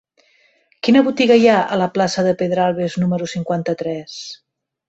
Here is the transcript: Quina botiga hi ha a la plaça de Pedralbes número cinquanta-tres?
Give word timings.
Quina 0.87 1.03
botiga 1.07 1.37
hi 1.41 1.45
ha 1.51 1.59
a 1.75 1.77
la 1.83 1.89
plaça 1.97 2.25
de 2.29 2.33
Pedralbes 2.41 2.99
número 3.05 3.31
cinquanta-tres? 3.35 4.21